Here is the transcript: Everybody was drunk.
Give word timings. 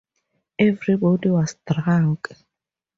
Everybody 0.57 1.29
was 1.29 1.57
drunk. 1.71 2.29